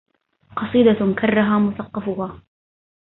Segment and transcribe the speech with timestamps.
[0.55, 2.41] قصيدة كرها مثقفها